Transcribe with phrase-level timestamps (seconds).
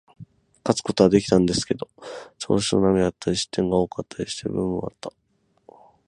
[0.65, 1.87] 勝つことはできたんですけど、
[2.39, 5.13] 調子の波だったり、失点が多かったりした部分もあった。